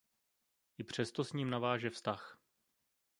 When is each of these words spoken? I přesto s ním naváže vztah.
I 0.77 0.83
přesto 0.83 1.23
s 1.23 1.33
ním 1.33 1.49
naváže 1.49 1.89
vztah. 1.89 2.39